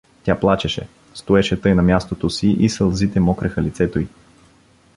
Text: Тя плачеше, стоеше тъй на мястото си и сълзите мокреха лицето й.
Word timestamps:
Тя 0.23 0.35
плачеше, 0.39 0.87
стоеше 1.13 1.61
тъй 1.61 1.75
на 1.75 1.81
мястото 1.83 2.29
си 2.29 2.47
и 2.47 2.69
сълзите 2.69 3.19
мокреха 3.19 3.61
лицето 3.61 3.99
й. 3.99 4.07